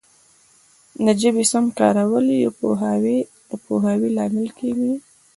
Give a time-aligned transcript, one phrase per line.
[1.05, 2.25] د ژبي سم کارول
[3.49, 4.93] د پوهاوي لامل کیږي.